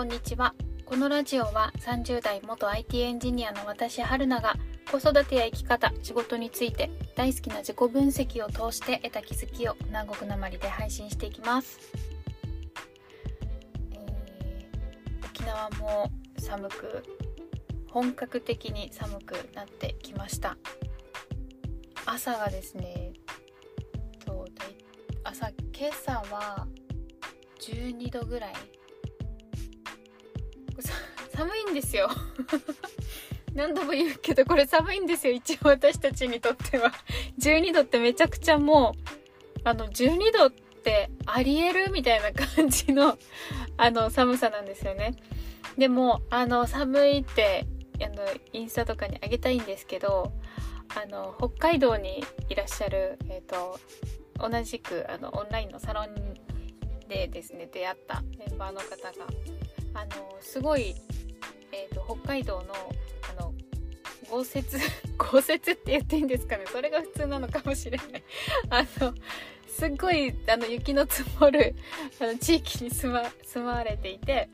[0.00, 0.54] こんにちは。
[0.86, 4.56] このラジオは30代元 IT エンジニアの私春菜が
[4.90, 11.78] 子育てや生き方仕事について大好きな自己分析を通して得た気づきを南国なまりで配信していきます、
[13.92, 17.04] えー沖縄も寒く
[17.90, 20.56] 本格的に寒くなってきました。
[22.06, 23.12] 朝がですね
[25.24, 26.66] 朝今朝は
[27.60, 28.54] 12度ぐらい
[31.34, 32.08] 寒いんですよ。
[33.54, 35.32] 何度も言うけどこれ寒いんですよ。
[35.32, 36.92] 一応私たちにとっては。
[37.38, 43.18] 12度ってめちゃくちゃもうあの12度ってありえるみたいな感じの
[43.76, 45.14] あの寒さなんですよね。
[45.76, 47.66] でもあの寒いって
[48.02, 50.32] あのインスタとかにあげたいんですけど
[50.96, 53.78] あの北海道にいらっしゃる、えーと、
[54.38, 56.34] 同じくあのオンラインのサロン
[57.08, 59.26] でですね出会ったメンバーの方が
[59.94, 60.94] あのすごい、
[61.72, 62.74] えーと、北海道の
[63.38, 63.52] あの
[64.30, 64.64] 豪雪
[65.18, 66.64] 豪雪って言っていいんですかね。
[66.70, 68.22] それが普通なのかもしれない。
[68.70, 69.14] あの
[69.66, 71.74] すっごいあの雪の積もる
[72.20, 74.48] あの地域に住ま住まわれていて。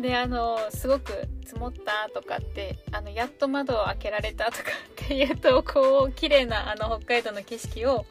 [0.00, 4.62] であのすごく積もったとかってあのやっと窓を開けられたとか
[5.02, 8.06] っていうとこう綺麗なあの北海道の景色を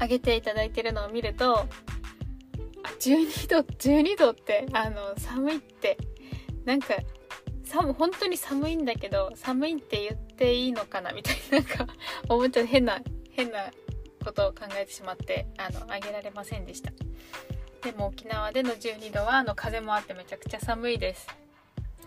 [0.00, 1.66] 上げていただいてるのを見ると
[3.00, 5.96] 12度12度ってあの寒いって。
[6.66, 6.94] なんか
[7.64, 11.12] 寒本当に寒いんだけど寒いって言っていいのかな？
[11.12, 11.86] みたいななんか
[12.28, 12.98] 思っちゃ変な
[13.30, 13.70] 変な
[14.24, 16.92] ことを考えてしまってあの上げられませんでした。
[17.82, 21.28] でも沖縄での12度はあの風もあってめちゃくちゃ寒いです。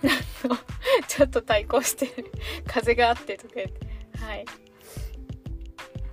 [1.07, 2.31] ちょっと対抗してる。
[2.67, 3.87] 風があってとか言って。
[4.17, 4.45] はい。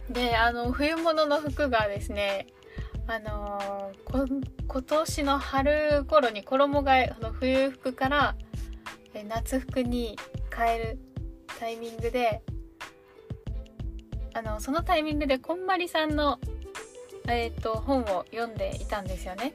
[0.09, 2.47] であの冬物の服がですね
[3.09, 4.29] あのー、
[4.67, 8.37] 今年の春頃に衣替えあの冬服から
[9.29, 10.19] 夏服に
[10.55, 10.99] 変える
[11.59, 12.43] タイミングで
[14.35, 16.39] あのそのタイミングでこんまりさんの
[17.29, 19.53] えーと、本を読んでいたんですよね。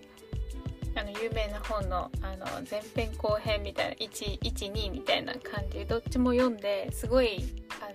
[0.93, 7.45] あの有名な本のあの前編後編みたいな112みたいな感じどっちも読んですごい
[7.79, 7.85] あ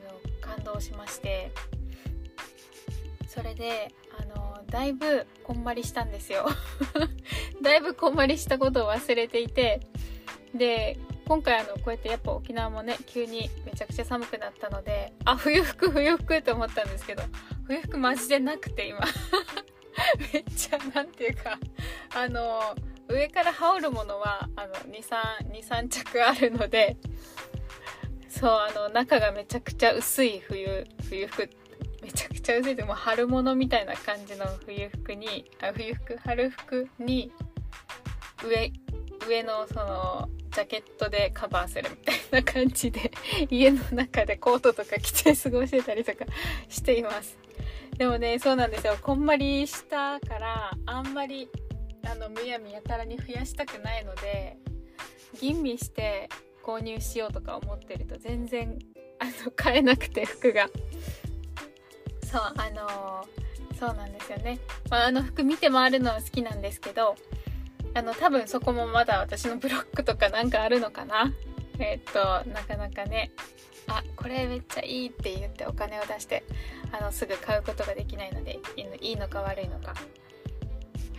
[0.49, 1.53] の感動しまして
[3.29, 4.25] それであ
[4.57, 6.47] のだいぶこんまりしたんですよ。
[7.63, 9.81] だいぶこんまりしたことを忘れていて
[10.55, 17.23] で今回あのこうやってやっぱ沖縄もね急にめちゃくちゃ寒くなったのであ冬服冬服と思ったんですけど
[17.67, 19.01] 冬服マジでなくて今。
[20.33, 21.59] めっちゃなんていうか
[22.15, 22.77] あの
[23.09, 26.97] 上から羽織るものはあの23着あるので
[28.29, 31.49] そうあの中がめちゃくちゃ薄い冬冬服め
[32.47, 36.17] ちゃ薄いでも春物みたいな感じの冬服にあ冬服？
[36.17, 37.33] 春服に
[38.45, 38.73] 上
[39.29, 43.11] 上のそのジャケットでカバーするみたいな感じで
[43.51, 46.25] 家の中でコートとか着て過ごしてたりとか
[46.69, 47.37] しています。
[47.99, 48.97] でもねそうなんですよ。
[49.03, 51.49] こんまりしたからあんまり
[52.05, 54.57] あのむやみやたらに増やしたくないので
[55.41, 56.29] 吟味して
[56.63, 58.79] 購入しようとか思ってると全然
[59.19, 60.71] あの買えなくて服が。
[62.27, 64.59] そうあのー、そうなんですよね、
[64.91, 67.15] まあ、あの服見て回るのは好きなんですけど
[67.95, 71.33] あの多分そこもまだ私のブロックとかなんかあるのかな。
[71.79, 72.19] えっ、と
[72.51, 73.33] なかなかね
[73.87, 76.43] あこれめっちゃいいって言ってお金を出して
[76.93, 78.59] あのすぐ買うことができないので
[79.01, 79.95] いいのか悪いのか。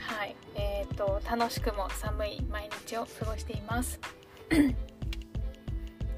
[0.07, 0.35] はい。
[0.56, 4.00] え、ー、と楽しくも寒い毎日を過ごしています。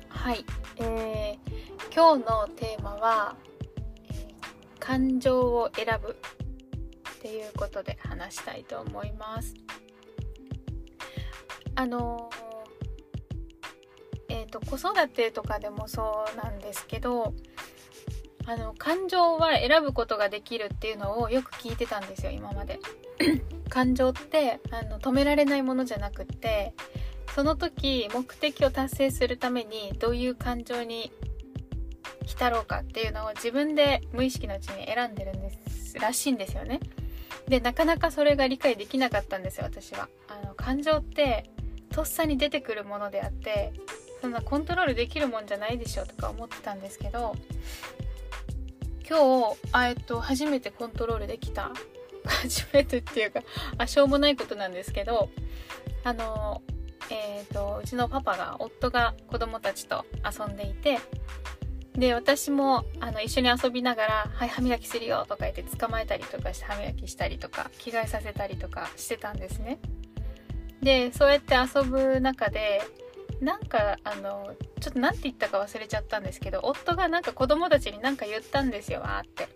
[0.09, 0.45] はい。
[0.77, 3.35] えー、今日のテーマは、
[4.89, 6.17] 感情を選ぶ
[7.17, 9.53] っていうことで話したいと思います。
[11.75, 12.31] あの
[14.29, 17.35] えーと、子育てとかでもそうなんですけど
[18.47, 22.79] あの感情は選ぶことができるっていうのをよく聞いてたんですよ今まで。
[23.69, 26.73] 感情ってあの止められないものじゃなくって
[27.35, 31.11] その時目的を達成するためにどういう感情に
[32.29, 36.79] 浸ろうかっていうのを自分で無意識のうちに選んでるんですらしいんですよね。
[37.47, 40.07] でなかなかそれが理解できなかったんですよ私は。
[40.27, 41.49] あの感情って
[41.89, 43.73] とっさに出てくるものであって
[44.21, 47.35] そんなコントロールできるもんじゃないでしょとか思ってたんですけど
[49.09, 51.71] 今日あえっと初めてコントロールできた。
[52.25, 53.41] 初めてっていうか
[53.79, 55.29] あしょうもないことなんですけど
[56.03, 56.61] あの
[57.11, 60.99] えーと、うちのパパが夫が子供たちと遊んでいて
[61.99, 69.79] で私もあの一緒に遊びながら「はい歯磨きするよ」とか言って捕まえたりとかして歯磨きしたりとか着替えさせたりとかしてたんですね。
[70.81, 72.81] でそうやって遊ぶ中で
[73.41, 79.49] なんかあのちょっと何て言ったか忘れちゃったんですけど夫がなんか子供たちに何か言ったんですよわーって。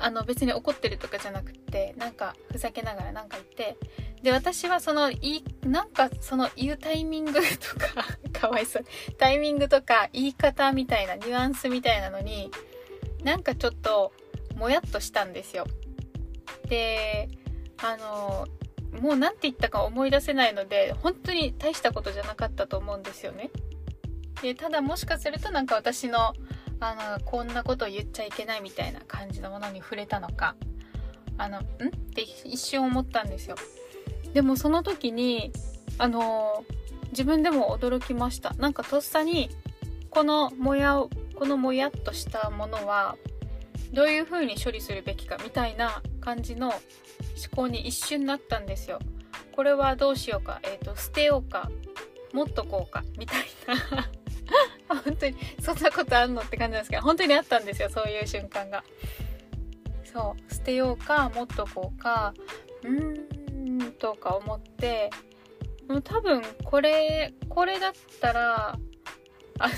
[0.00, 3.76] あの別に怒ってるとかじゃなくってなんかふざけながら何か言って。
[4.22, 7.40] で私はそのいなんかその言うタイミングと
[7.78, 8.06] か
[8.38, 8.84] かわいそう。
[9.18, 12.50] タイミングとか言い方みたいなニュアンスみたいなのに
[13.24, 14.12] なんかちょっと
[14.56, 15.66] もやっとしたんですよ。
[16.68, 17.28] で
[17.82, 18.46] あの
[19.00, 23.50] もう何て言ったか思い出せないので本当に大したことじゃなかったと思うんですよね。
[24.42, 26.32] でただもしかするとなんか私の
[26.80, 30.54] あのこんなこと言っちゃいけないみたいな感じのものに触れたのか。
[31.36, 31.62] あのん？
[31.62, 31.66] っ
[32.14, 33.56] て一瞬思ったんですよ。
[34.32, 35.52] でもその時に
[35.98, 36.64] あの
[37.18, 38.54] 自分でも驚きました。
[38.58, 39.50] なんかとっさに
[40.08, 41.02] このもや
[41.34, 43.16] このもやっとしたものは
[43.92, 46.78] どういう風に処理するべきかみたいな感じの思
[47.56, 49.00] 考に一瞬なったんですよ。
[49.50, 50.60] これはどうしようか。
[50.62, 51.68] えっ、ー、と捨てようか。
[52.32, 54.08] 持っとこうかみたいな。
[55.02, 58.84] 本当にそんなことあんのって感じなんですけど本当にあったんですよそういう瞬間が。
[60.04, 60.54] そう。
[60.54, 62.32] 捨てようか持っとこうか。
[62.84, 65.10] うーんとか思って
[65.88, 68.78] もう多分これこれだったら
[69.58, 69.74] あの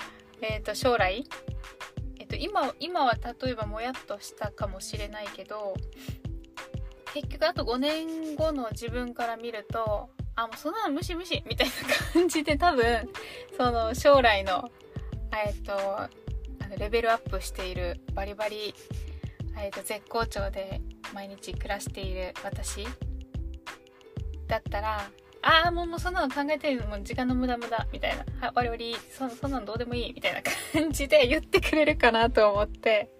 [0.42, 1.24] えっ、ー、と将来？
[2.18, 5.74] えっ、ー、と今今は例えばもやっとしたかもしれないけど
[7.12, 10.10] 結局あと5年後の自分から見ると
[10.40, 11.72] あ、もうそんなの無視無視みたいな
[12.12, 13.08] 感じで多分、
[13.56, 14.70] その将来の、
[15.46, 16.08] えっと、あ
[16.68, 18.74] のレベルアップしているバリバリ、
[19.58, 20.80] えっと、絶好調で
[21.12, 22.86] 毎日暮らしている私
[24.46, 25.10] だったら、
[25.42, 28.24] ああ、もうもうそんなの考えてるのもう時間の無駄無駄みたいな。
[28.46, 28.78] は、我々
[29.10, 30.42] そ、そんなのどうでもいいみたいな
[30.72, 33.10] 感じで言ってくれるかなと思って、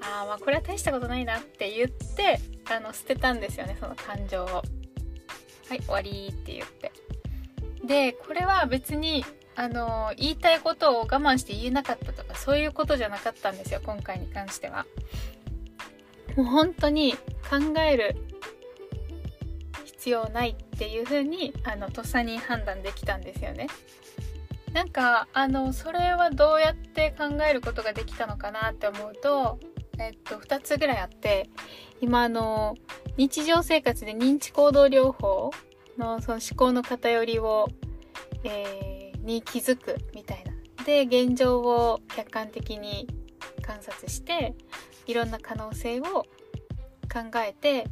[0.00, 2.40] ああ、まあこれは大したことないなって言って、
[2.70, 4.62] あの、捨てたんですよね、その感情を。
[5.68, 6.92] はい終わりって言って
[7.84, 9.24] でこれは別に
[9.56, 14.84] あの言いたいことを我慢して言えなかったとかそういうことじゃなかったんですよ今回に関しては
[16.36, 17.14] もう本当に
[17.48, 18.16] 考える
[20.04, 23.68] 必要ないっていう風にあのとっさに判断できたんですよね
[24.74, 29.58] なんかあのそれはどうやって考えることができたのかなって思うと
[29.98, 31.48] えっと2つぐらいあって
[32.00, 32.74] 今あの
[33.16, 35.52] 日常生活で認知行動療法
[35.96, 37.68] のその思考の偏りを、
[38.42, 40.84] えー、に気づくみたいな。
[40.84, 43.08] で、現状を客観的に
[43.62, 44.54] 観察して、
[45.06, 46.26] いろんな可能性を考
[47.46, 47.86] えて、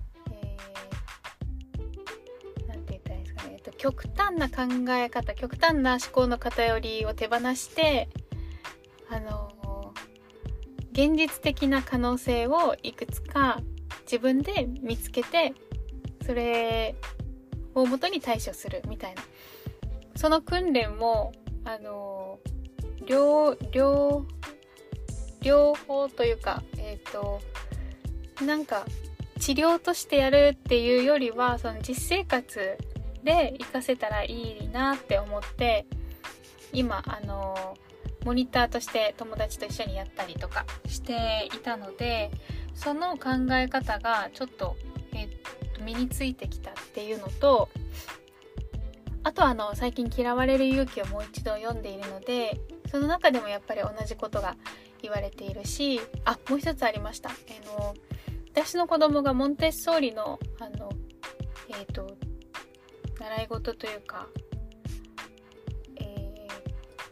[3.83, 8.09] 極端な考え方、極端な思考の偏りを手放して、
[9.11, 9.93] あの
[10.93, 13.61] 現実的な可能性をいくつか
[14.03, 15.53] 自分で見つけて
[16.25, 16.95] それ
[17.75, 19.23] をもとに対処するみたいな。
[20.15, 21.33] その訓練も
[21.65, 22.39] あの
[23.05, 24.25] 両両
[25.41, 27.41] 両方というかえっ、ー、と
[28.47, 28.87] なんか
[29.41, 32.79] 治療としてやるっていうよりはその実生活
[33.25, 35.87] で活かせたらいいなって思って
[36.73, 37.77] 今あの
[38.25, 42.31] モニターとして友達と一緒にやったりとかしていたので
[42.75, 44.77] その考え方がちょっと,、
[45.13, 47.69] えー、と身についてきたっていうのと
[49.25, 52.61] あとあの最近「嫌われる勇気」をもう一度読んでいるので
[52.91, 54.57] その中でもやっぱり同じことが
[55.01, 57.31] 言われているしあもう一つありました。
[57.31, 57.33] あ
[57.81, 57.95] の
[58.53, 60.93] 私の子供がモンテッソーリのあの
[61.69, 62.17] えっ、ー、と
[63.23, 64.27] 習い事というか、
[65.97, 66.49] え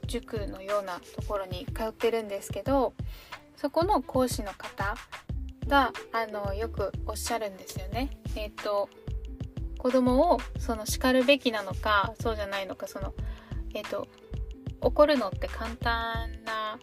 [0.02, 2.94] ー、塾のようなところに通ってるんですけど
[3.56, 4.96] そこの講師の方
[5.68, 8.10] があのよくおっしゃるんですよね。
[8.34, 8.88] えっ、ー、と
[9.78, 13.14] 子供をその叱るべきなのかそうじゃないのかその
[13.72, 14.08] えっ、ー、と
[14.80, 16.78] 怒るのって簡単な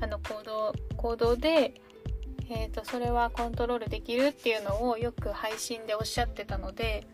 [0.00, 1.74] あの行動行動で、
[2.48, 7.06] えーと、とそれはコントロールできるっていうのをよく配信でおっしゃってたので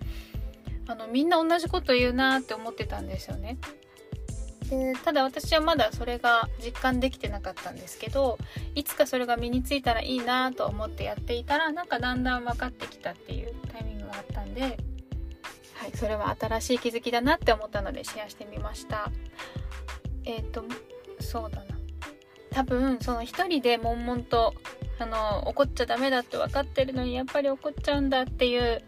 [0.86, 3.58] あのみんな同じこと言うなって思ってたんですよね。
[4.68, 8.38] でただ私はまだそれが実感できてなかったんですけど
[8.74, 14.76] いつかそれが身についたらいいなと思ってやっていたらなんかだんだん分かってきたっていうタイミングがあったんで、はい、
[15.94, 19.10] それは新しい気づきだなって思ったのでシェアしてみました
[20.24, 20.64] えっ、ー、と
[21.20, 21.64] そうだな
[22.50, 24.54] 多分その一人で悶々と
[24.98, 28.82] あの怒っちゃダメだって分かってるのにやっぱり怒っちゃうんだっていう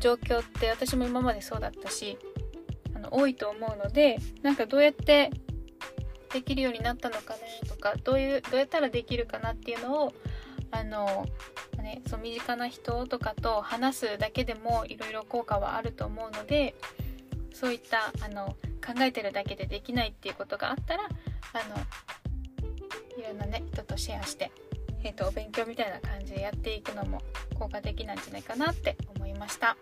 [0.00, 2.18] 状況って私も今までそうだったし
[2.94, 5.30] あの多いと思うのでなんかどうやって
[6.32, 10.12] できるようになったのかなとかどういうどうやったらできるかなっていうのを
[10.70, 11.26] あの
[11.78, 16.74] ねそう身近な人とかと話すだけでもいろいろ効果はあると思うので
[17.54, 21.06] そういったあの考えてるだけでできないっていうことがあったらあ
[21.68, 21.76] の
[23.18, 24.50] いろんなね人とシェアして、
[25.02, 27.22] えーと、お勉強みたいな感じでやっていくのも
[27.58, 29.25] 効果的なんじゃないかなって思います。
[29.38, 29.76] ました。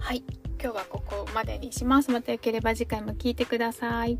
[0.00, 0.24] はい。
[0.62, 2.10] 今日はここまでにします。
[2.10, 4.18] またよければ次回も聴いてください。